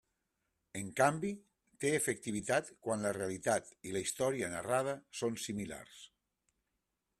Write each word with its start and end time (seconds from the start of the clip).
En 0.77 0.87
canvi, 0.99 1.29
té 1.83 1.91
efectivitat 1.97 2.71
quan 2.87 3.05
la 3.07 3.13
realitat 3.19 3.69
i 3.91 3.95
la 3.97 4.03
història 4.07 4.51
narrada 4.57 4.99
són 5.21 5.41
similars. 5.47 6.03